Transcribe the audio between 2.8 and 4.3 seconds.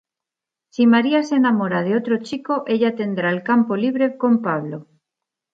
tendrá el campo libre